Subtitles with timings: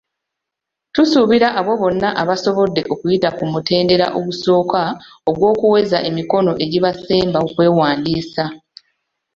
[0.93, 4.81] Tusuubira abo bonna abasobodde okuyita ku mutendera ogusooka
[5.29, 8.43] ogw'okuweza emikono egibasemba okwewandiisa.